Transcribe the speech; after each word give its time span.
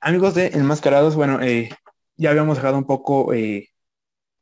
Amigos 0.00 0.34
de 0.34 0.48
Enmascarados, 0.48 1.14
bueno, 1.14 1.40
eh, 1.42 1.70
ya 2.16 2.30
habíamos 2.30 2.56
dejado 2.56 2.78
un 2.78 2.86
poco 2.86 3.32
eh, 3.34 3.68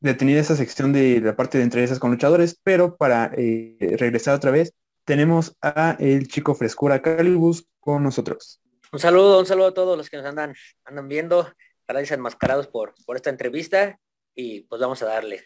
detenida 0.01 0.41
esa 0.41 0.57
sección 0.57 0.93
de 0.93 1.21
la 1.21 1.37
parte 1.37 1.59
de 1.59 1.65
entrevistas 1.65 1.99
con 1.99 2.11
luchadores, 2.11 2.61
pero 2.63 2.97
para 2.97 3.33
eh, 3.37 3.77
regresar 3.99 4.35
otra 4.35 4.51
vez, 4.51 4.73
tenemos 5.05 5.57
a 5.61 5.97
el 5.99 6.29
chico 6.29 6.55
frescura 6.55 7.03
Calibus 7.03 7.67
con 7.81 8.03
nosotros. 8.03 8.61
Un 8.93 8.99
saludo, 8.99 9.41
un 9.41 9.47
saludo 9.47 9.69
a 9.69 9.75
todos 9.75 9.99
los 9.99 10.09
que 10.09 10.17
nos 10.17 10.27
andan, 10.27 10.55
andan 10.85 11.09
viendo, 11.09 11.53
gracias 11.87 12.17
enmascarados 12.17 12.69
por, 12.69 12.95
por 13.05 13.17
esta 13.17 13.31
entrevista 13.31 13.99
y 14.35 14.61
pues 14.63 14.81
vamos 14.81 15.03
a 15.03 15.07
darle. 15.07 15.43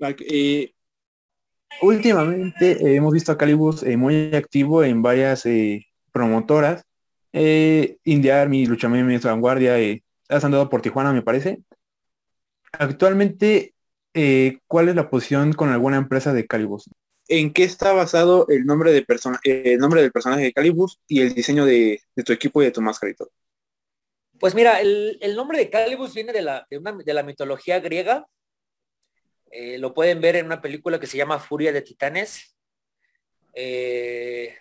Eh, 0.00 0.74
últimamente 1.82 2.72
eh, 2.72 2.96
hemos 2.96 3.12
visto 3.12 3.32
a 3.32 3.38
Calibus 3.38 3.82
eh, 3.82 3.96
muy 3.96 4.34
activo 4.34 4.84
en 4.84 5.02
varias 5.02 5.44
promotoras. 6.12 6.84
India 7.32 8.42
Army, 8.42 8.66
Lucha 8.66 8.88
Memes, 8.88 9.24
Vanguardia, 9.24 9.76
has 10.28 10.44
andado 10.44 10.68
por 10.68 10.82
Tijuana, 10.82 11.12
me 11.12 11.22
parece. 11.22 11.60
Actualmente, 12.72 13.74
¿cuál 14.66 14.88
es 14.88 14.94
la 14.94 15.10
posición 15.10 15.52
con 15.52 15.70
alguna 15.70 15.96
empresa 15.96 16.32
de 16.32 16.46
Calibus? 16.46 16.90
¿En 17.28 17.52
qué 17.52 17.64
está 17.64 17.92
basado 17.92 18.46
el 18.48 18.64
nombre, 18.64 18.92
de 18.92 19.02
persona, 19.02 19.38
el 19.44 19.78
nombre 19.78 20.00
del 20.00 20.12
personaje 20.12 20.44
de 20.44 20.52
Calibus 20.52 20.98
y 21.06 21.20
el 21.20 21.34
diseño 21.34 21.66
de, 21.66 22.00
tu 22.24 22.32
equipo 22.32 22.62
y 22.62 22.66
de 22.66 22.70
tu 22.70 22.80
máscara 22.80 23.12
y 23.12 23.14
todo? 23.14 23.30
Pues 24.40 24.54
mira, 24.54 24.80
el, 24.80 25.34
nombre 25.36 25.58
de 25.58 25.68
Calibus 25.68 26.14
viene 26.14 26.32
de 26.32 26.42
la, 26.42 26.66
de 26.70 27.14
la 27.14 27.22
mitología 27.22 27.80
griega 27.80 28.26
eh, 29.50 29.78
lo 29.78 29.94
pueden 29.94 30.20
ver 30.20 30.36
en 30.36 30.46
una 30.46 30.60
película 30.60 31.00
que 31.00 31.06
se 31.06 31.16
llama 31.16 31.38
Furia 31.38 31.72
de 31.72 31.82
Titanes. 31.82 32.56
Eh, 33.54 34.56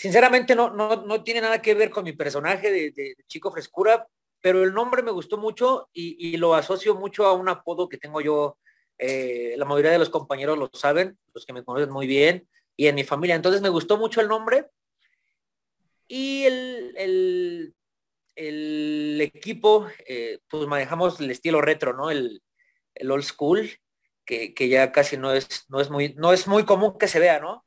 sinceramente 0.00 0.54
no, 0.54 0.70
no, 0.70 1.22
tiene 1.22 1.42
nada 1.42 1.60
que 1.60 1.74
ver 1.74 1.90
con 1.90 2.04
mi 2.04 2.14
personaje 2.14 2.70
de, 2.70 3.16
Chico 3.26 3.52
Frescura, 3.52 4.06
pero 4.40 4.64
el 4.64 4.72
nombre 4.72 5.02
me 5.02 5.10
gustó 5.10 5.36
mucho 5.36 5.90
y, 5.92 6.38
lo 6.38 6.54
asocio 6.54 6.94
mucho 6.94 7.26
a 7.26 7.34
un 7.34 7.50
apodo 7.50 7.86
que 7.86 7.98
tengo 7.98 8.22
yo. 8.22 8.56
Eh, 8.96 9.56
la 9.58 9.66
mayoría 9.66 9.90
de 9.90 9.98
los 9.98 10.08
compañeros 10.08 10.56
lo 10.56 10.70
saben, 10.72 11.18
los 11.34 11.44
que 11.44 11.52
me 11.52 11.62
conocen 11.62 11.92
muy 11.92 12.06
bien, 12.06 12.48
y 12.78 12.86
en 12.86 12.94
mi 12.94 13.04
familia. 13.04 13.34
Entonces 13.36 13.60
me 13.60 13.68
gustó 13.68 13.98
mucho 13.98 14.22
el 14.22 14.28
nombre. 14.28 14.68
Y 16.08 16.44
el, 16.44 17.74
el, 18.36 19.20
equipo, 19.20 19.86
pues 20.48 20.66
manejamos 20.66 21.20
el 21.20 21.30
estilo 21.30 21.60
retro, 21.60 21.92
¿no? 21.92 22.10
El, 22.10 22.42
el 22.94 23.10
old 23.10 23.24
school, 23.24 23.68
que, 24.24 24.54
ya 24.66 24.92
casi 24.92 25.18
no 25.18 25.34
es, 25.34 25.66
no, 25.68 25.78
es 25.78 25.90
muy, 25.90 26.14
no 26.14 26.32
es 26.32 26.46
muy 26.46 26.64
común 26.64 26.96
que 26.98 27.06
se 27.06 27.20
vea, 27.20 27.38
¿no? 27.38 27.66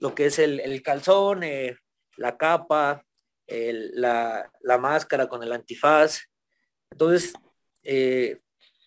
Lo 0.00 0.14
que 0.14 0.26
es 0.26 0.38
el, 0.38 0.82
calzón, 0.82 1.44
eh, 1.44 1.76
la 2.16 2.36
capa, 2.36 3.04
la, 3.46 4.78
máscara 4.78 5.28
con 5.28 5.42
el 5.42 5.52
antifaz. 5.52 6.22
Entonces, 6.90 7.34
eh, 7.82 8.40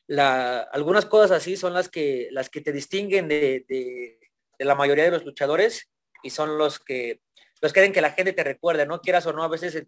la, 0.08 0.60
algunas 0.60 1.06
cosas 1.06 1.32
así 1.32 1.56
son 1.56 1.74
las 1.74 1.90
que, 1.90 2.28
las 2.32 2.50
que 2.50 2.62
te 2.62 2.72
distinguen 2.72 3.28
de, 3.28 3.66
de, 3.68 4.20
la 4.60 4.76
mayoría 4.76 5.06
de 5.06 5.12
los 5.12 5.26
luchadores 5.26 5.90
y 6.22 6.30
son 6.30 6.58
los 6.58 6.80
que 6.80 7.22
los 7.62 7.74
quieren 7.74 7.94
que 7.94 8.02
la 8.02 8.12
gente 8.12 8.34
te 8.34 8.44
recuerde, 8.44 8.86
no 8.86 9.00
quieras 9.00 9.26
o 9.26 9.34
no, 9.34 9.44
a 9.44 9.48
veces 9.48 9.88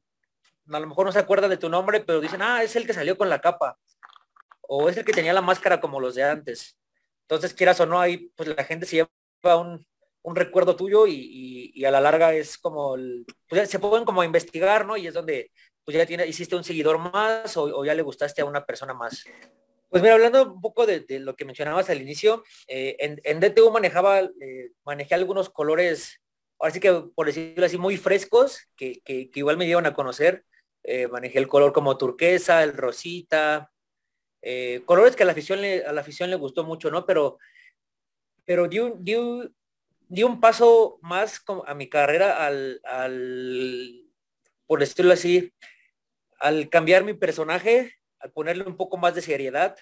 a 0.71 0.79
lo 0.79 0.87
mejor 0.87 1.05
no 1.05 1.11
se 1.11 1.19
acuerda 1.19 1.49
de 1.49 1.57
tu 1.57 1.69
nombre, 1.69 1.99
pero 1.99 2.21
dicen, 2.21 2.41
ah, 2.41 2.63
es 2.63 2.75
el 2.75 2.87
que 2.87 2.93
salió 2.93 3.17
con 3.17 3.29
la 3.29 3.41
capa 3.41 3.77
o 4.61 4.89
es 4.89 4.97
el 4.97 5.05
que 5.05 5.13
tenía 5.13 5.33
la 5.33 5.41
máscara 5.41 5.79
como 5.79 5.99
los 5.99 6.15
de 6.15 6.23
antes. 6.23 6.77
Entonces, 7.21 7.53
quieras 7.53 7.79
o 7.79 7.85
no, 7.85 7.99
ahí 7.99 8.31
pues 8.35 8.49
la 8.49 8.63
gente 8.63 8.85
se 8.85 8.97
lleva 8.97 9.57
un, 9.57 9.85
recuerdo 10.33 10.75
tuyo 10.75 11.05
y, 11.07 11.83
a 11.85 11.91
la 11.91 12.01
larga 12.01 12.33
es 12.33 12.57
como, 12.57 12.95
pues, 13.47 13.69
se 13.69 13.79
pueden 13.79 14.05
como 14.05 14.23
investigar, 14.23 14.85
¿no? 14.85 14.97
Y 14.97 15.07
es 15.07 15.13
donde 15.13 15.51
pues 15.85 15.95
ya 15.95 16.05
tiene, 16.05 16.25
hiciste 16.25 16.55
un 16.55 16.63
seguidor 16.63 16.97
más 16.97 17.55
o, 17.57 17.85
ya 17.85 17.93
le 17.93 18.01
gustaste 18.01 18.41
a 18.41 18.45
una 18.45 18.65
persona 18.65 18.93
más. 18.93 19.23
Pues 19.87 20.01
mira, 20.01 20.15
hablando 20.15 20.51
un 20.51 20.59
poco 20.59 20.87
de, 20.87 21.05
lo 21.19 21.35
que 21.35 21.45
mencionabas 21.45 21.89
al 21.89 22.01
inicio, 22.01 22.43
eh, 22.67 22.97
en, 22.99 23.39
DTU 23.39 23.69
manejaba, 23.71 24.21
eh, 24.21 24.71
manejé 24.83 25.13
algunos 25.13 25.49
colores, 25.51 26.21
ahora 26.59 26.73
sí 26.73 26.79
que 26.79 26.91
por 27.13 27.27
decirlo 27.27 27.65
así, 27.65 27.77
muy 27.77 27.97
frescos, 27.97 28.67
que, 28.75 29.01
igual 29.05 29.57
me 29.57 29.65
dieron 29.65 29.85
a 29.85 29.93
conocer. 29.93 30.43
Eh, 30.87 31.07
manejé 31.07 31.39
el 31.39 31.47
color 31.47 31.71
como 31.71 31.97
turquesa, 31.97 32.63
el 32.63 32.73
rosita, 32.73 33.71
colores 34.85 35.15
que 35.15 35.23
a 35.23 35.25
la 35.25 35.31
afición 35.31 35.61
le, 35.61 35.83
a 35.83 35.91
la 35.93 36.01
afición 36.01 36.29
le 36.29 36.35
gustó 36.35 36.63
mucho, 36.63 36.91
¿no? 36.91 37.05
Pero, 37.05 37.39
pero 38.43 38.63
un 38.63 39.55
paso 40.39 40.99
más 41.01 41.43
a 41.65 41.73
mi 41.73 41.89
carrera 41.89 42.45
al, 42.45 42.81
por 44.67 44.79
decirlo 44.79 45.13
así, 45.13 45.53
al 46.39 46.69
cambiar 46.69 47.03
mi 47.03 47.13
personaje, 47.13 47.95
al 48.19 48.31
ponerle 48.31 48.63
un 48.63 48.77
poco 48.77 48.97
más 48.97 49.15
de 49.15 49.21
seriedad. 49.21 49.75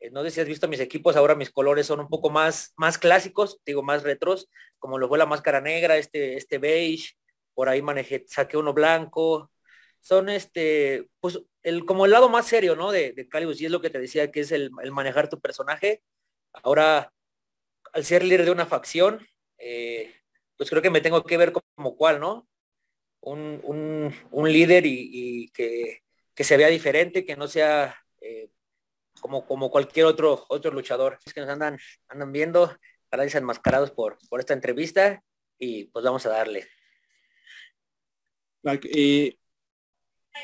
Eh, 0.00 0.10
no 0.10 0.22
sé 0.22 0.30
si 0.30 0.40
has 0.40 0.48
visto 0.48 0.68
mis 0.68 0.80
equipos, 0.80 1.16
ahora 1.16 1.34
mis 1.34 1.50
colores 1.50 1.86
son 1.86 2.00
un 2.00 2.08
poco 2.08 2.30
más, 2.30 2.74
más 2.76 2.98
clásicos, 2.98 3.60
digo, 3.64 3.82
más 3.82 4.02
retros, 4.02 4.48
como 4.78 4.98
lo 4.98 5.08
fue 5.08 5.18
la 5.18 5.26
máscara 5.26 5.60
negra, 5.60 5.96
este, 5.96 6.36
este 6.36 6.58
beige, 6.58 7.14
por 7.54 7.68
ahí 7.68 7.80
manejé, 7.80 8.24
saqué 8.28 8.58
uno 8.58 8.74
blanco, 8.74 9.50
son 10.00 10.28
este, 10.28 11.08
pues 11.20 11.40
el, 11.62 11.84
como 11.84 12.04
el 12.04 12.12
lado 12.12 12.28
más 12.28 12.46
serio, 12.46 12.76
¿no? 12.76 12.92
De, 12.92 13.12
de 13.12 13.28
Calibus, 13.28 13.60
y 13.60 13.64
es 13.64 13.72
lo 13.72 13.80
que 13.80 13.90
te 13.90 13.98
decía, 13.98 14.30
que 14.30 14.40
es 14.40 14.52
el, 14.52 14.70
manejar 14.70 15.28
tu 15.28 15.40
personaje. 15.40 16.02
Ahora, 16.52 17.12
al 17.92 18.04
ser 18.04 18.22
líder 18.22 18.44
de 18.44 18.52
una 18.52 18.66
facción, 18.66 19.26
eh, 19.58 20.14
pues 20.56 20.70
creo 20.70 20.82
que 20.82 20.90
me 20.90 21.00
tengo 21.00 21.22
que 21.24 21.36
ver 21.36 21.52
como, 21.52 21.96
cual, 21.96 22.20
¿no? 22.20 22.48
Un, 23.20 24.12
líder 24.32 24.84
y, 24.86 25.50
que, 25.52 26.02
se 26.36 26.56
vea 26.56 26.68
diferente, 26.68 27.24
que 27.24 27.36
no 27.36 27.48
sea 27.48 27.96
eh, 28.20 28.50
como, 29.20 29.46
como 29.46 29.70
cualquier 29.70 30.06
otro, 30.06 30.44
otro 30.48 30.70
luchador. 30.70 31.18
Es 31.24 31.34
que 31.34 31.40
nos 31.40 31.50
andan, 31.50 31.78
andan 32.08 32.32
viendo, 32.32 32.76
gracias 33.10 33.40
enmascarados 33.40 33.90
por, 33.90 34.18
por 34.28 34.40
esta 34.40 34.54
entrevista 34.54 35.22
y 35.58 35.84
pues 35.86 36.04
vamos 36.04 36.24
a 36.26 36.30
darle. 36.30 36.66
Eh, 38.64 39.36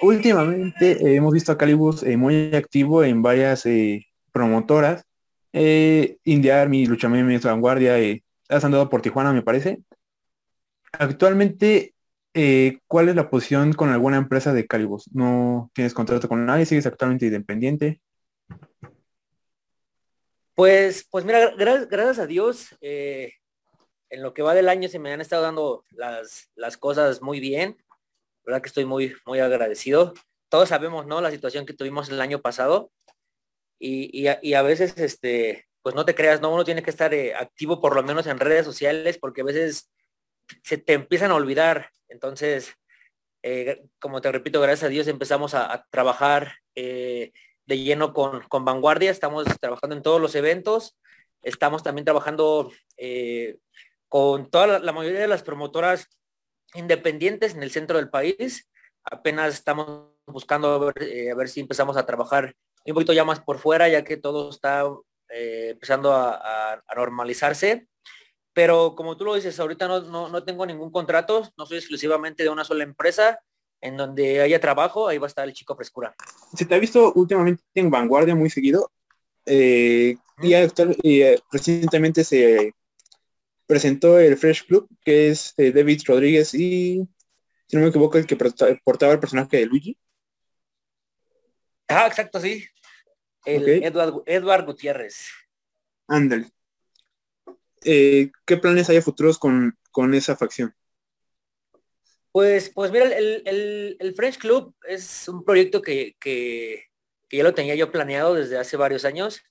Últimamente 0.01 1.15
hemos 1.15 1.35
visto 1.35 1.53
a 1.53 1.59
Calibus 1.59 2.03
muy 2.05 2.55
activo 2.55 3.05
en 3.05 3.23
varias 3.23 3.65
promotoras. 4.33 5.05
India 5.53 6.63
Army, 6.63 6.87
Lucha 6.87 7.11
Memes, 7.11 7.45
Vanguardia, 7.45 7.99
has 8.53 8.65
andado 8.65 8.89
por 8.89 9.03
Tijuana, 9.03 9.33
me 9.33 9.43
parece. 9.43 9.83
Actualmente, 10.93 11.95
¿cuál 12.87 13.09
es 13.09 13.17
la 13.17 13.31
posición 13.31 13.73
con 13.73 13.91
alguna 13.91 14.17
empresa 14.17 14.53
de 14.53 14.67
Calibus? 14.67 15.11
¿No 15.13 15.71
tienes 15.75 15.95
contrato 15.95 16.29
con 16.29 16.45
nadie? 16.45 16.67
¿Sigues 16.67 16.87
actualmente 16.87 17.27
independiente? 17.27 18.01
Pues, 20.55 21.07
pues 21.11 21.25
mira, 21.25 21.55
gracias 21.57 22.19
a 22.19 22.27
Dios, 22.27 22.77
en 22.81 23.33
lo 24.11 24.35
que 24.35 24.43
va 24.43 24.55
del 24.55 24.69
año 24.69 24.89
se 24.89 24.99
me 24.99 25.13
han 25.13 25.21
estado 25.21 25.43
dando 25.43 25.85
las, 25.91 26.51
las 26.55 26.77
cosas 26.77 27.23
muy 27.23 27.41
bien 27.41 27.77
verdad 28.45 28.63
que 28.63 28.69
estoy 28.69 28.85
muy, 28.85 29.15
muy 29.27 29.41
agradecido. 29.41 30.15
Todos 30.49 30.69
sabemos, 30.69 31.07
¿no? 31.07 31.21
La 31.21 31.31
situación 31.31 31.67
que 31.67 31.75
tuvimos 31.75 32.09
el 32.09 32.21
año 32.21 32.41
pasado 32.41 32.91
y, 33.79 34.27
a, 34.29 34.63
veces, 34.63 34.97
este, 34.99 35.67
pues 35.83 35.95
no 35.95 36.05
te 36.05 36.15
creas, 36.15 36.41
¿no? 36.41 36.53
Uno 36.53 36.65
tiene 36.65 36.83
que 36.83 36.91
estar 36.91 37.13
eh, 37.15 37.35
activo 37.35 37.81
por 37.81 37.95
lo 37.95 38.03
menos 38.03 38.27
en 38.27 38.39
redes 38.39 38.65
sociales 38.65 39.19
porque 39.19 39.43
a 39.43 39.45
veces 39.45 39.91
se 40.63 40.79
te 40.79 40.95
empiezan 40.95 41.31
a 41.31 41.35
olvidar. 41.35 41.91
Entonces, 42.09 42.75
eh, 43.43 43.83
como 43.99 44.21
te 44.21 44.31
repito, 44.31 44.61
gracias 44.61 44.85
a 44.85 44.89
Dios 44.89 45.09
empezamos 45.09 45.55
a, 45.55 45.87
trabajar 45.91 46.55
eh, 46.75 47.33
de 47.67 47.79
lleno 47.79 48.13
con, 48.13 48.43
con, 48.49 48.65
Vanguardia. 48.65 49.11
Estamos 49.11 49.45
trabajando 49.61 49.97
en 49.97 50.03
todos 50.03 50.21
los 50.21 50.35
eventos. 50.35 50.99
Estamos 51.43 51.83
también 51.83 52.05
trabajando 52.05 52.71
con 54.09 54.51
toda 54.51 54.79
la 54.79 54.93
mayoría 54.93 55.21
de 55.21 55.27
las 55.27 55.43
promotoras 55.43 56.07
independientes 56.75 57.55
en 57.55 57.63
el 57.63 57.71
centro 57.71 57.97
del 57.97 58.11
país. 58.11 58.71
Apenas 59.05 59.55
estamos 59.55 60.13
buscando 60.27 60.93
eh, 61.01 61.31
a 61.31 61.35
ver, 61.35 61.49
si 61.49 61.61
empezamos 61.61 61.97
a 61.97 62.07
trabajar 62.07 62.55
un 62.85 62.95
poquito 62.95 63.13
ya 63.13 63.25
más 63.25 63.41
por 63.41 63.59
fuera, 63.59 63.89
ya 63.89 64.05
que 64.05 64.17
todo 64.17 64.51
está 64.51 64.85
eh, 65.33 65.71
empezando 65.71 66.13
a, 66.15 66.83
normalizarse. 66.95 67.89
Pero 68.53 68.95
como 68.95 69.17
tú 69.17 69.25
lo 69.25 69.35
dices, 69.35 69.59
ahorita 69.59 69.89
no, 69.89 70.29
no, 70.29 70.45
tengo 70.45 70.67
ningún 70.67 70.91
contrato, 70.91 71.51
no 71.57 71.65
soy 71.65 71.79
exclusivamente 71.79 72.43
de 72.43 72.51
una 72.51 72.65
sola 72.65 72.85
empresa. 72.85 73.41
En 73.81 73.97
donde 73.97 74.41
haya 74.41 74.61
trabajo, 74.61 75.09
ahí 75.09 75.19
va 75.19 75.27
a 75.27 75.29
estar 75.29 75.49
el 75.49 75.55
chico 75.55 75.75
frescura. 75.75 76.15
Se 76.55 76.65
te 76.65 76.75
ha 76.75 76.79
visto 76.79 77.13
últimamente 77.15 77.65
en 77.75 77.91
vanguardia 77.91 78.35
muy 78.35 78.49
seguido. 78.49 78.93
Eh, 79.45 80.17
y, 80.41 81.23
recientemente 81.51 82.23
se 82.23 82.75
presentó 83.67 84.21
el 84.21 84.37
Fresh 84.37 84.67
Club, 84.67 84.89
que 85.05 85.31
es 85.31 85.55
eh, 85.57 85.73
David 85.73 86.03
Rodríguez 86.07 86.55
y, 86.55 87.09
si 87.67 87.77
no 87.77 87.83
me 87.83 87.89
equivoco, 87.89 88.19
el 88.19 88.27
que 88.27 88.37
portaba 88.37 89.13
el 89.13 89.19
personaje 89.19 89.57
de 89.57 89.67
Luigi. 89.67 89.97
Ah, 91.89 92.07
exacto, 92.07 92.39
sí. 92.41 92.65
El 93.45 93.83
Edward, 94.27 94.65
Gutiérrez. 94.65 95.31
Ándale. 96.07 96.51
Eh, 97.85 98.31
¿Qué 98.45 98.57
planes 98.57 98.89
hay 98.89 98.99
a 98.99 99.03
futuros 99.03 99.39
con, 99.39 99.75
esa 100.15 100.37
facción? 100.37 100.75
Pues, 102.31 102.71
pues 102.71 102.91
mira, 102.93 103.07
el, 103.07 104.15
French 104.17 104.39
Club 104.39 104.75
es 104.87 105.29
un 105.29 105.45
proyecto 105.45 105.83
que, 105.83 106.17
ya 107.31 107.43
lo 107.43 107.55
tenía 107.55 107.75
yo 107.75 107.91
planeado 107.91 108.35
desde 108.35 108.59
hace 108.59 108.77
varios 108.77 109.05
años, 109.05 109.43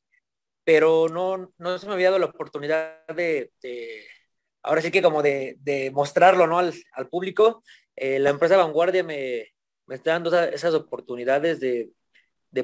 pero 0.63 1.09
no, 1.09 1.53
no 1.57 1.77
se 1.77 1.87
me 1.87 1.94
había 1.94 2.07
dado 2.07 2.19
la 2.19 2.27
oportunidad 2.27 3.05
de, 3.07 3.51
ahora 4.63 4.81
sí 4.81 4.91
que 4.91 5.01
como 5.01 5.21
de, 5.21 5.91
mostrarlo 5.94 6.47
¿no? 6.47 6.59
al, 6.59 6.73
público. 7.09 7.63
Eh, 7.95 8.19
la 8.19 8.29
empresa 8.29 8.57
Vanguardia 8.57 9.03
me, 9.03 9.53
está 9.89 10.11
dando 10.11 10.37
esas 10.44 10.73
oportunidades 10.73 11.59
de, 11.59 11.91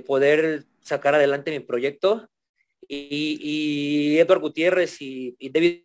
poder 0.05 0.65
sacar 0.87 1.15
adelante 1.15 1.51
mi 1.51 1.59
proyecto. 1.59 2.29
Y, 2.87 3.37
y 3.41 4.19
Edward 4.19 4.39
Gutiérrez 4.39 5.01
y, 5.01 5.35
David, 5.49 5.83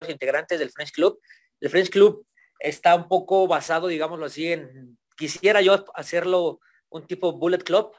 los 0.00 0.10
integrantes 0.10 0.58
del 0.58 0.70
French 0.70 0.92
Club, 0.92 1.20
el 1.60 1.70
French 1.70 1.90
Club 1.90 2.26
está 2.58 2.94
un 2.94 3.08
poco 3.08 3.46
basado, 3.46 3.86
digámoslo 3.86 4.26
así, 4.26 4.52
en, 4.52 4.98
quisiera 5.16 5.60
yo 5.60 5.84
hacerlo 5.94 6.60
un 6.90 7.06
tipo 7.06 7.32
Bullet 7.32 7.58
Club, 7.58 7.92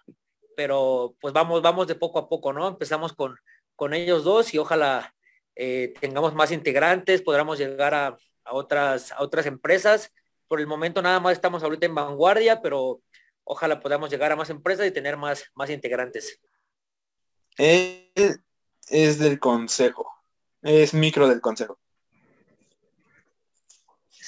pero 0.56 1.16
pues 1.22 1.34
vamos, 1.34 1.62
vamos 1.62 1.88
de 1.88 1.96
poco 1.96 2.20
a 2.20 2.28
poco, 2.28 2.52
¿no? 2.52 2.68
Empezamos 2.68 3.14
con, 3.14 3.38
con 3.76 3.94
ellos 3.94 4.24
dos 4.24 4.54
y 4.54 4.58
ojalá 4.58 5.14
eh, 5.56 5.94
tengamos 6.00 6.34
más 6.34 6.52
integrantes, 6.52 7.22
podamos 7.22 7.58
llegar 7.58 7.94
a, 7.94 8.18
otras, 8.52 9.12
a 9.12 9.22
otras 9.22 9.46
empresas. 9.46 10.12
Por 10.48 10.60
el 10.60 10.68
momento 10.68 11.02
nada 11.02 11.20
más 11.20 11.34
estamos 11.34 11.64
ahorita 11.64 11.86
en 11.86 11.96
vanguardia, 11.96 12.62
pero 12.62 13.02
ojalá 13.50 13.80
podamos 13.80 14.10
llegar 14.10 14.32
a 14.32 14.36
más 14.36 14.50
empresas 14.50 14.88
y 14.88 14.92
tener 14.92 15.18
más, 15.18 15.44
más 15.56 15.70
integrantes. 15.70 16.40
Él 17.58 18.12
es 18.88 19.20
del 19.20 19.40
consejo, 19.40 20.10
es 20.62 20.94
micro 20.94 21.28
del 21.28 21.42
consejo 21.42 21.80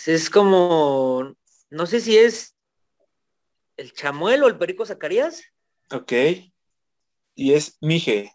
es 0.07 0.29
como, 0.29 1.35
no 1.69 1.85
sé 1.85 2.01
si 2.01 2.17
es 2.17 2.55
el 3.77 3.93
Chamuel 3.93 4.43
o 4.43 4.47
el 4.47 4.57
Perico 4.57 4.85
Zacarías. 4.85 5.43
Ok. 5.91 6.11
Y 7.35 7.53
es 7.53 7.77
Mije. 7.81 8.33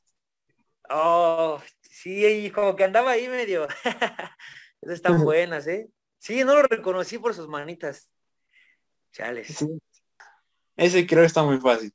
Oh, 0.89 1.61
sí, 1.83 2.51
como 2.55 2.77
que 2.77 2.85
andaba 2.85 3.13
ahí 3.13 3.29
medio. 3.29 3.67
Esas 4.81 4.97
están 4.97 5.21
buenas, 5.25 5.67
¿eh? 5.67 5.89
Sí, 6.19 6.45
no 6.45 6.55
lo 6.55 6.63
reconocí 6.63 7.19
por 7.19 7.35
sus 7.35 7.49
manitas. 7.49 8.09
Chales. 9.13 9.65
Ese 10.77 11.07
creo 11.07 11.23
que 11.23 11.27
está 11.27 11.43
muy 11.43 11.59
fácil. 11.59 11.93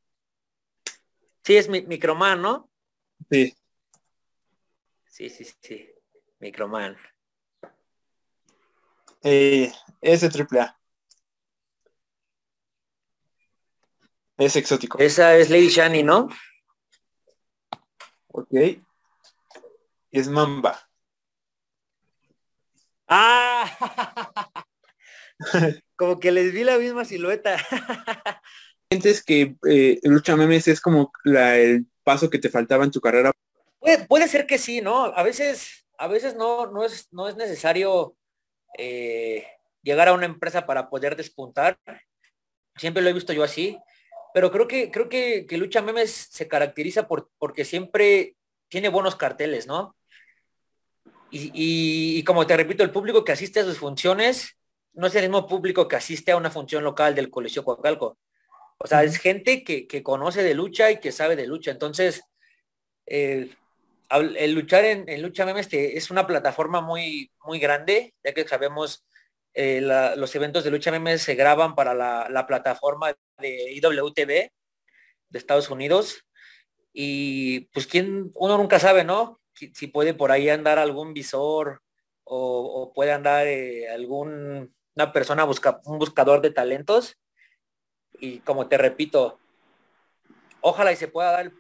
Sí, 1.44 1.58
es 1.58 1.70
mi, 1.70 1.82
Microman, 1.82 2.42
¿no? 2.42 2.70
Sí. 3.30 3.56
Sí, 5.06 5.30
sí, 5.30 5.46
sí. 5.60 5.90
Microman. 6.40 6.98
Eh, 9.24 9.72
ese 10.02 10.30
triple 10.30 10.62
A. 10.62 10.80
Es 14.38 14.56
exótico. 14.56 14.98
Esa 14.98 15.36
es 15.36 15.50
Lady 15.52 15.68
Shani, 15.68 16.02
¿no? 16.02 16.30
Ok. 18.30 18.54
Es 20.12 20.28
Mamba. 20.28 20.80
Ah, 23.14 23.68
como 25.98 26.18
que 26.22 26.32
les 26.32 26.54
vi 26.54 26.64
la 26.64 26.78
misma 26.78 27.04
silueta. 27.04 27.58
Sientes 28.92 29.24
que 29.24 29.56
eh, 29.70 30.02
lucha 30.04 30.36
memes 30.36 30.68
es 30.68 30.82
como 30.82 31.14
el 31.24 31.86
paso 32.04 32.30
que 32.30 32.40
te 32.40 32.50
faltaba 32.50 32.84
en 32.84 32.92
tu 32.92 33.00
carrera. 33.00 33.32
Puede, 34.10 34.28
ser 34.28 34.46
que 34.46 34.58
sí, 34.58 34.82
¿no? 34.82 35.06
A 35.06 35.24
veces, 35.24 35.86
a 35.98 36.10
veces 36.10 36.36
no, 36.36 36.70
no 36.70 36.84
es, 36.84 37.08
no 37.14 37.30
es 37.30 37.38
necesario 37.38 38.18
eh, 38.78 39.48
llegar 39.82 40.10
a 40.10 40.14
una 40.14 40.26
empresa 40.26 40.66
para 40.66 40.90
poder 40.90 41.16
despuntar. 41.16 41.80
Siempre 42.76 43.02
lo 43.02 43.08
he 43.08 43.14
visto 43.14 43.32
yo 43.32 43.46
así, 43.46 43.80
pero 44.34 44.52
creo 44.52 44.68
que, 44.68 44.92
creo 44.92 45.08
que, 45.08 45.48
Lucha 45.52 45.82
Memes 45.82 46.12
se 46.30 46.50
caracteriza 46.50 47.08
por, 47.08 47.30
porque 47.38 47.64
siempre 47.64 48.36
tiene 48.68 48.90
buenos 48.90 49.16
carteles, 49.16 49.68
¿no? 49.68 49.96
Y, 51.32 52.22
como 52.26 52.46
te 52.46 52.58
repito, 52.58 52.84
el 52.84 52.92
público 52.92 53.24
que 53.24 53.32
asiste 53.32 53.62
a 53.62 53.64
sus 53.64 53.78
funciones 53.78 54.58
no 54.92 55.08
es 55.08 55.16
el 55.16 55.30
mismo 55.30 55.48
público 55.48 55.88
que 55.88 55.96
asiste 55.96 56.34
a 56.34 56.36
una 56.36 56.52
función 56.52 56.84
local 56.84 57.16
del 57.16 57.30
Coliseo 57.30 57.64
Coacalco. 57.64 58.18
O 58.84 58.88
sea, 58.88 59.04
es 59.04 59.18
gente 59.18 59.64
que, 59.64 60.04
conoce 60.04 60.44
de 60.44 60.56
lucha 60.56 60.90
y 60.92 61.00
que 61.00 61.12
sabe 61.12 61.36
de 61.36 61.46
lucha. 61.46 61.72
Entonces, 61.72 62.24
eh, 63.06 63.50
el 64.10 64.54
luchar 64.54 64.86
en, 64.86 65.22
Lucha 65.22 65.46
Memes 65.46 65.68
es 65.72 66.10
una 66.10 66.26
plataforma 66.26 66.82
muy, 66.82 67.32
muy 67.46 67.60
grande, 67.60 68.14
ya 68.24 68.34
que 68.34 68.48
sabemos 68.48 69.06
eh, 69.54 69.82
los 70.18 70.34
eventos 70.36 70.64
de 70.64 70.72
Lucha 70.72 70.92
Memes 70.92 71.22
se 71.22 71.36
graban 71.36 71.76
para 71.76 71.94
la, 71.94 72.46
plataforma 72.48 73.14
de 73.38 73.72
IWTV 73.74 74.26
de 74.26 74.52
Estados 75.40 75.70
Unidos. 75.70 76.26
Y 76.92 77.62
pues 77.74 77.88
quién, 77.88 78.32
uno 78.36 78.58
nunca 78.58 78.80
sabe, 78.80 79.04
¿no? 79.04 79.40
Si, 79.54 79.88
puede 79.88 80.14
por 80.14 80.32
ahí 80.32 80.50
andar 80.50 80.80
algún 80.80 81.14
visor 81.14 81.82
o, 82.24 82.92
puede 82.96 83.12
andar 83.12 83.46
eh, 83.48 83.90
algún 83.90 84.74
una 84.96 85.14
persona 85.14 85.44
busca, 85.46 85.80
un 85.86 86.00
buscador 86.00 86.42
de 86.42 86.52
talentos. 86.52 87.16
Y 88.22 88.40
como 88.40 88.68
te 88.68 88.78
repito, 88.78 89.40
ojalá 90.62 90.94
y 90.94 90.96
se 90.96 91.10
pueda 91.10 91.32
dar 91.32 91.52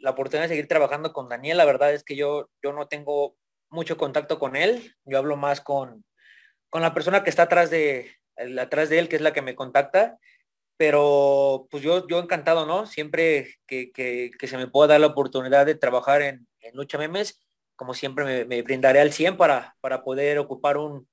la 0.00 0.10
oportunidad 0.10 0.44
de 0.44 0.50
seguir 0.50 0.68
trabajando 0.68 1.12
con 1.12 1.28
Daniel. 1.28 1.56
La 1.56 1.64
verdad 1.64 1.92
es 1.92 2.04
que 2.04 2.14
yo, 2.14 2.50
yo 2.62 2.72
no 2.72 2.86
tengo 2.86 3.36
mucho 3.70 3.96
contacto 3.96 4.38
con 4.38 4.54
él. 4.54 4.94
Yo 5.04 5.18
hablo 5.18 5.36
más 5.36 5.60
con, 5.60 6.04
con 6.70 6.82
la 6.82 6.94
persona 6.94 7.24
que 7.24 7.30
está 7.30 7.44
atrás 7.44 7.70
de, 7.70 8.12
atrás 8.60 8.88
de 8.88 8.98
él, 8.98 9.08
que 9.08 9.16
es 9.16 9.22
la 9.22 9.32
que 9.32 9.42
me 9.42 9.54
contacta. 9.54 10.18
Pero 10.76 11.66
pues 11.70 11.82
yo, 11.82 12.06
yo 12.06 12.20
encantado, 12.20 12.64
¿no? 12.66 12.86
Siempre 12.86 13.56
que, 13.66 14.30
se 14.40 14.56
me 14.56 14.68
pueda 14.68 14.88
dar 14.88 15.00
la 15.00 15.08
oportunidad 15.08 15.66
de 15.66 15.74
trabajar 15.74 16.22
en, 16.22 16.46
Lucha 16.74 16.98
Memes, 16.98 17.40
como 17.76 17.94
siempre 17.94 18.44
me, 18.44 18.62
brindaré 18.62 19.00
al 19.00 19.12
100 19.12 19.38
para, 19.38 19.74
para 19.80 20.04
poder 20.04 20.38
ocupar 20.38 20.76
un, 20.76 21.08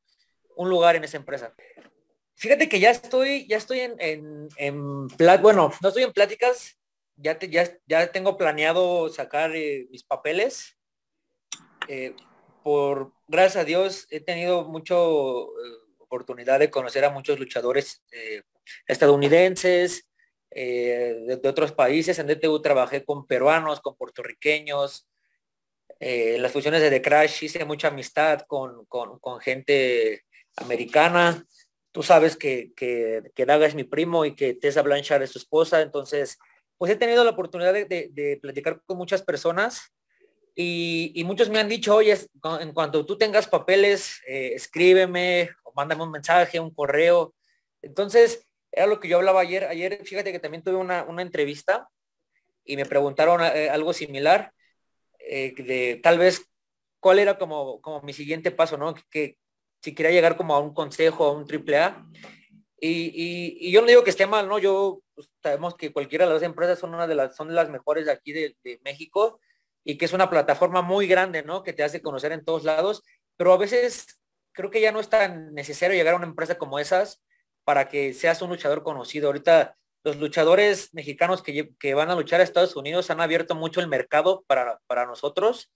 lugar 0.58 0.98
en 0.98 1.06
esa 1.06 1.18
empresa. 1.18 1.56
Fíjate 2.36 2.68
que 2.68 2.80
ya 2.80 2.92
estoy, 2.92 3.48
ya 3.48 3.58
estoy 3.58 3.80
en, 3.80 3.96
en, 4.00 4.48
en 4.58 5.08
bueno, 5.42 5.72
no 5.82 5.88
estoy 5.88 6.04
en 6.04 6.12
pláticas, 6.12 6.78
ya, 7.18 7.38
ya, 7.88 8.12
tengo 8.12 8.38
planeado 8.38 9.10
sacar 9.10 9.56
eh, 9.56 9.88
mis 9.90 10.04
papeles. 10.04 10.78
Eh, 11.88 12.16
por, 12.64 13.14
gracias 13.28 13.62
a 13.62 13.66
Dios, 13.66 14.08
he 14.10 14.20
tenido 14.20 14.66
mucha 14.66 14.96
eh, 14.96 14.98
oportunidad 16.00 16.60
de 16.60 16.70
conocer 16.70 17.06
a 17.06 17.12
muchos 17.12 17.40
luchadores 17.40 18.04
estadounidenses, 18.88 20.08
de, 20.52 21.42
otros 21.46 21.72
países. 21.72 22.20
En 22.20 22.28
DTU 22.28 22.62
trabajé 22.62 23.04
con 23.04 23.28
peruanos, 23.28 23.82
con 23.82 23.96
puertorriqueños. 23.96 25.08
en 26.00 26.42
las 26.42 26.52
fusiones 26.52 26.82
de 26.82 26.90
The 26.90 27.02
Crash 27.02 27.44
hice 27.44 27.66
mucha 27.66 27.90
amistad 27.90 28.42
con, 28.48 28.88
gente 29.42 30.24
americana. 30.58 31.46
Tú 31.96 32.04
sabes 32.04 32.36
que, 32.36 32.74
que, 32.76 33.32
que 33.34 33.46
Daga 33.46 33.66
es 33.66 33.74
mi 33.74 33.86
primo 33.86 34.26
y 34.26 34.36
que 34.36 34.54
Tessa 34.54 34.82
Blanchard 34.82 35.22
es 35.22 35.32
su 35.32 35.38
esposa, 35.38 35.82
entonces 35.82 36.38
pues 36.78 36.92
he 36.92 36.98
tenido 36.98 37.24
la 37.24 37.30
oportunidad 37.30 37.72
de, 37.74 38.40
platicar 38.42 38.82
con 38.86 38.98
muchas 38.98 39.22
personas 39.22 39.94
y, 40.58 41.24
muchos 41.26 41.50
me 41.50 41.58
han 41.58 41.70
dicho, 41.70 41.96
oye, 41.96 42.18
en 42.60 42.74
cuanto 42.74 43.06
tú 43.06 43.18
tengas 43.18 43.48
papeles, 43.48 44.22
eh, 44.28 44.52
escríbeme 44.56 45.52
o 45.64 45.72
mándame 45.74 46.04
un 46.04 46.12
mensaje, 46.12 46.60
un 46.60 46.74
correo. 46.74 47.34
Entonces, 47.82 48.46
era 48.74 48.88
lo 48.88 49.00
que 49.00 49.08
yo 49.08 49.16
hablaba 49.16 49.40
ayer. 49.40 49.64
Ayer, 49.64 50.02
fíjate 50.04 50.34
que 50.34 50.40
también 50.40 50.64
tuve 50.64 50.76
una, 50.76 51.06
entrevista 51.20 51.88
y 52.66 52.76
me 52.76 52.86
preguntaron 52.86 53.40
eh, 53.42 53.70
algo 53.70 53.94
similar, 53.94 54.52
eh, 55.20 55.54
de 55.58 56.02
tal 56.04 56.20
vez 56.20 56.46
cuál 57.00 57.20
era 57.20 57.38
como, 57.38 57.80
como 57.80 58.02
mi 58.02 58.12
siguiente 58.12 58.52
paso, 58.52 58.76
¿no? 58.76 58.96
Que, 59.10 59.38
si 59.86 59.94
quería 59.94 60.12
llegar 60.12 60.36
como 60.36 60.56
a 60.56 60.60
un 60.60 60.74
consejo, 60.74 61.26
a 61.26 61.32
un 61.32 61.46
triple 61.46 61.78
A. 61.78 62.04
Y, 62.82 63.72
yo 63.72 63.82
no 63.82 63.88
digo 63.88 64.04
que 64.04 64.10
esté 64.10 64.26
mal, 64.26 64.48
¿no? 64.48 64.58
Yo 64.58 65.04
pues, 65.14 65.30
sabemos 65.44 65.76
que 65.76 65.94
cualquiera 65.94 66.26
de 66.26 66.34
las 66.34 66.42
empresas 66.42 66.80
son 66.80 66.96
una 66.96 67.06
de 67.06 67.14
las, 67.14 67.36
son 67.36 67.54
las 67.54 67.70
mejores 67.70 68.08
de 68.08 68.12
aquí 68.12 68.34
de, 68.34 68.80
México 68.84 69.40
y 69.84 70.00
que 70.00 70.06
es 70.06 70.14
una 70.14 70.28
plataforma 70.28 70.82
muy 70.82 71.06
grande, 71.06 71.44
¿no? 71.44 71.62
Que 71.62 71.72
te 71.72 71.84
hace 71.84 72.02
conocer 72.02 72.32
en 72.32 72.44
todos 72.44 72.64
lados, 72.64 73.04
pero 73.38 73.54
a 73.54 73.58
veces 73.58 74.20
creo 74.54 74.72
que 74.72 74.82
ya 74.82 74.92
no 74.92 75.00
es 75.00 75.08
tan 75.08 75.54
necesario 75.54 75.96
llegar 75.96 76.16
a 76.16 76.18
una 76.18 76.26
empresa 76.26 76.58
como 76.58 76.80
esas 76.80 77.22
para 77.64 77.88
que 77.88 78.16
seas 78.16 78.42
un 78.42 78.50
luchador 78.50 78.82
conocido. 78.82 79.28
Ahorita 79.28 79.78
los 80.04 80.18
luchadores 80.18 80.96
mexicanos 80.96 81.44
que, 81.44 81.76
que 81.78 81.94
van 81.94 82.10
a 82.10 82.16
luchar 82.16 82.42
a 82.42 82.44
Estados 82.44 82.76
Unidos 82.76 83.12
han 83.12 83.22
abierto 83.22 83.54
mucho 83.54 83.82
el 83.82 83.88
mercado 83.88 84.44
para, 84.48 84.80
para 84.88 85.06
nosotros, 85.06 85.72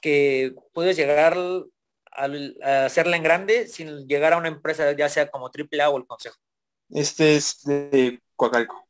que 0.00 0.54
puedes 0.72 0.96
llegar 0.96 1.36
al, 2.18 2.56
hacerla 2.62 3.16
en 3.16 3.22
grande 3.22 3.66
sin 3.66 4.06
llegar 4.06 4.32
a 4.32 4.36
una 4.36 4.48
empresa 4.48 4.92
ya 4.92 5.08
sea 5.08 5.30
como 5.30 5.46
AAA 5.46 5.88
o 5.88 5.98
el 5.98 6.06
Consejo. 6.06 6.36
Este 6.90 7.36
es 7.36 7.62
de 7.64 8.20
Coacalco. 8.34 8.86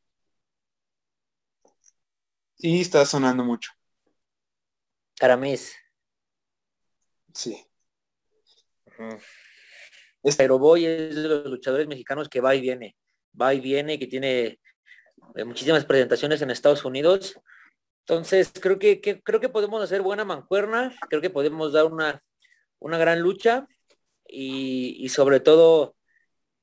Y 2.57 2.81
está 2.81 3.05
sonando 3.05 3.43
mucho. 3.43 3.71
Aramis. 5.21 5.75
Sí. 7.33 7.65
Pero 10.37 10.59
Boy 10.59 10.85
es 10.85 11.15
de 11.15 11.27
los 11.27 11.45
luchadores 11.45 11.87
mexicanos 11.87 12.27
que 12.27 12.41
va 12.41 12.55
y 12.55 12.61
viene, 12.61 12.97
va 13.39 13.53
y 13.53 13.61
viene, 13.61 13.97
que 13.97 14.07
tiene 14.07 14.59
eh, 15.35 15.43
muchísimas 15.45 15.85
presentaciones 15.85 16.41
en 16.41 16.51
Estados 16.51 16.83
Unidos. 16.83 17.39
Entonces, 18.01 18.51
creo 18.59 18.79
que, 18.79 18.99
creo 19.01 19.39
que 19.39 19.49
podemos 19.49 19.81
hacer 19.81 20.01
buena 20.01 20.25
mancuerna, 20.25 20.93
creo 21.09 21.21
que 21.21 21.29
podemos 21.29 21.71
dar 21.71 21.85
una, 21.85 22.21
una 22.79 22.97
gran 22.97 23.21
lucha 23.21 23.67
y, 24.27 25.07
sobre 25.09 25.39
todo 25.39 25.95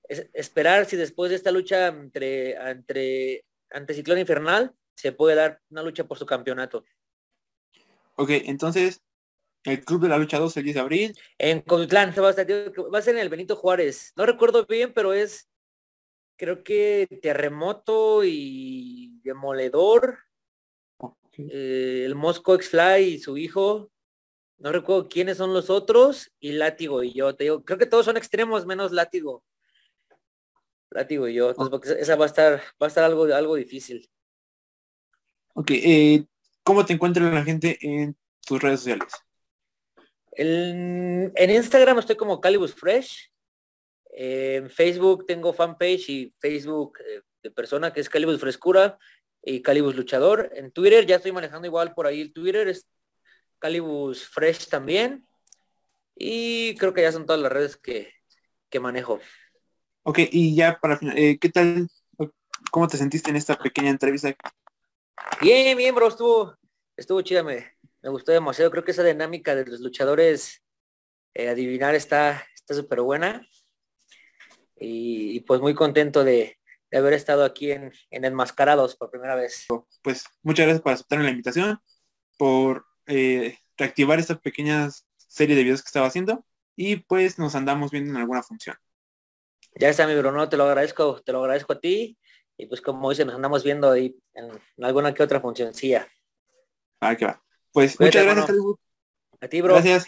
esperar 0.09 0.87
si 0.87 0.97
después 0.97 1.31
de 1.31 1.37
esta 1.37 1.51
lucha 1.51 1.89
entre, 1.89 2.53
entre, 2.71 3.45
ante 3.71 3.95
Ciclón 3.95 4.21
Infernal 4.21 4.73
se 4.95 5.11
puede 5.11 5.35
dar 5.35 5.61
una 5.69 5.83
lucha 5.83 6.05
por 6.05 6.19
su 6.19 6.27
campeonato. 6.27 6.85
Ok, 8.15 8.31
entonces 8.31 9.03
el 9.65 9.85
Club 9.85 10.03
de 10.03 10.09
la 10.09 10.19
Lucha 10.19 10.39
2 10.39 10.57
el 10.57 10.65
10 10.65 10.75
de 10.75 10.81
abril. 10.81 11.19
En 11.39 11.61
Comitlán, 11.61 12.15
va 12.17 12.31
a, 12.31 12.35
va 12.35 12.99
a 12.99 13.03
ser 13.03 13.17
en 13.17 13.21
el 13.21 13.29
Benito 13.29 13.57
Juárez. 13.57 14.13
No 14.17 14.25
recuerdo 14.25 14.65
bien, 14.65 14.93
pero 14.95 15.13
es 15.13 15.49
creo 16.37 16.63
que 16.63 17.09
Terremoto 17.21 18.23
y 18.25 19.21
Demoledor. 19.25 20.19
Eh, 21.39 22.05
el 22.07 22.15
Mosco 22.15 22.55
X-Fly 22.55 23.03
y 23.03 23.19
su 23.19 23.37
hijo. 23.37 23.91
No 24.59 24.73
recuerdo 24.73 25.09
quiénes 25.09 25.37
son 25.37 25.53
los 25.53 25.71
otros. 25.71 26.33
Y 26.41 26.53
Látigo 26.53 27.03
y 27.03 27.13
yo. 27.13 27.35
Te 27.35 27.45
digo, 27.45 27.65
creo 27.65 27.79
que 27.79 27.87
todos 27.87 28.07
son 28.07 28.17
extremos 28.17 28.67
menos 28.67 28.93
Látigo. 28.93 29.45
Látigo 30.91 31.29
y 31.29 31.35
yo. 31.35 31.51
Entonces, 31.51 31.97
esa 31.99 32.17
va 32.17 32.25
a 32.25 32.29
estar, 32.29 32.61
va 32.81 32.87
a 32.87 32.89
estar 32.89 33.05
algo, 33.05 33.25
algo 33.25 33.57
difícil. 33.57 34.09
Ok, 35.55 35.71
eh, 35.71 36.25
¿cómo 36.63 36.85
te 36.85 36.93
encuentra 36.93 37.31
la 37.33 37.43
gente 37.43 37.79
en 37.81 38.17
tus 38.47 38.63
redes 38.63 38.81
sociales? 38.81 39.09
En, 40.33 41.33
Instagram 41.35 41.99
estoy 41.99 42.17
como 42.17 42.41
Calibus 42.41 42.75
Fresh. 42.75 43.31
En 44.11 44.71
Facebook 44.71 45.27
tengo 45.27 45.53
fanpage 45.53 46.09
y 46.11 46.35
Facebook 46.39 46.99
eh, 47.01 47.23
de 47.43 47.51
persona 47.51 47.93
que 47.93 48.01
es 48.01 48.09
Calibus 48.09 48.41
Frescura 48.41 48.99
y 49.43 49.63
Calibus 49.63 49.97
Luchador. 49.97 50.51
En 50.55 50.73
Twitter 50.73 51.07
ya 51.07 51.17
estoy 51.17 51.33
manejando 51.33 51.67
igual 51.67 51.95
por 51.95 52.07
ahí 52.07 52.21
el 52.21 52.33
Twitter, 52.33 52.69
es 52.69 52.87
Calibus 53.59 54.27
Fresh 54.29 54.69
también. 54.69 55.27
Y 56.15 56.75
creo 56.77 56.95
que 56.95 57.03
ya 57.03 57.13
son 57.13 57.27
todas 57.27 57.41
las 57.41 57.53
redes 57.53 57.77
que, 57.77 58.13
manejo. 58.81 59.21
Ok, 60.03 60.19
y 60.31 60.55
ya 60.55 60.79
para 60.79 60.99
final, 60.99 61.17
eh, 61.17 61.39
¿qué 61.41 61.49
tal? 61.49 61.89
¿Cómo 62.71 62.87
te 62.89 62.99
sentiste 62.99 63.31
en 63.31 63.37
esta 63.37 63.57
pequeña 63.57 63.89
entrevista? 63.89 64.35
Bien, 65.41 65.77
bien, 65.79 65.95
bro, 65.95 66.09
estuvo, 66.09 66.55
estuvo 66.95 67.23
chida, 67.23 67.43
me, 67.43 67.73
me 68.03 68.11
gustó 68.11 68.33
demasiado. 68.33 68.71
Creo 68.71 68.85
que 68.85 68.91
esa 68.91 69.03
dinámica 69.03 69.55
de 69.55 69.65
los 69.65 69.81
luchadores 69.81 70.63
eh, 71.35 71.49
adivinar 71.49 71.95
está 71.95 72.47
súper 72.69 73.01
buena. 73.01 73.47
Y, 74.79 75.41
pues 75.41 75.61
muy 75.61 75.75
contento 75.75 76.23
de, 76.23 76.59
haber 76.93 77.15
estado 77.15 77.45
aquí 77.45 77.73
en, 77.73 77.93
en, 78.11 78.25
Enmascarados 78.25 78.97
por 78.97 79.11
primera 79.11 79.35
vez. 79.35 79.67
Pues 80.03 80.25
muchas 80.43 80.67
gracias 80.67 80.83
por 80.83 80.93
aceptar 80.93 81.21
la 81.21 81.31
invitación, 81.31 81.79
por 82.39 82.87
eh, 83.07 83.59
reactivar 83.77 84.19
esta 84.19 84.39
pequeña 84.39 84.89
serie 85.17 85.57
de 85.57 85.63
videos 85.63 85.83
que 85.83 85.89
estaba 85.89 86.07
haciendo 86.07 86.45
y 86.77 86.97
pues 86.97 87.39
nos 87.39 87.55
andamos 87.55 87.91
viendo 87.91 88.11
en 88.11 88.17
alguna 88.17 88.43
función. 88.43 88.77
Ya 89.79 89.89
está 89.89 90.07
mi 90.07 90.15
Bruno, 90.15 90.49
te 90.49 90.57
lo 90.57 90.65
agradezco, 90.65 91.21
te 91.23 91.33
lo 91.33 91.41
agradezco 91.41 91.75
a 91.75 91.81
ti 91.81 92.17
y 92.57 92.67
pues 92.67 92.81
como 92.81 93.11
dice, 93.11 93.25
nos 93.25 93.35
andamos 93.35 93.63
viendo 93.63 93.91
ahí 93.91 94.17
en, 94.35 94.51
alguna 94.83 95.13
que 95.13 95.23
otra 95.23 95.41
funcioncilla. 95.41 96.09
Ah, 97.01 97.15
que 97.15 97.27
va. 97.27 97.43
Pues 97.73 98.01
muchas 98.01 98.25
gracias, 98.25 98.57
A 99.41 99.49
ti, 99.49 99.61
bro. 99.61 99.75
Gracias. 99.75 100.07